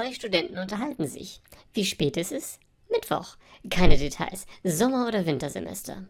Zwei 0.00 0.14
Studenten 0.14 0.56
unterhalten 0.56 1.06
sich. 1.06 1.42
Wie 1.74 1.84
spät 1.84 2.16
ist 2.16 2.32
es? 2.32 2.58
Mittwoch. 2.88 3.36
Keine 3.68 3.98
Details. 3.98 4.46
Sommer- 4.64 5.06
oder 5.06 5.26
Wintersemester. 5.26 6.06